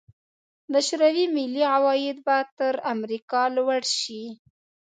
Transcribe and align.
د 0.73 0.75
شوروي 0.87 1.25
ملي 1.35 1.63
عواید 1.75 2.17
به 2.25 2.37
تر 2.57 2.73
امریکا 2.93 3.41
لوړ 3.57 3.81
شي. 3.99 4.23